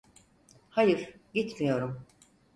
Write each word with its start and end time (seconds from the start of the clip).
Hayır, 0.69 1.13
gitmiyorum. 1.33 2.05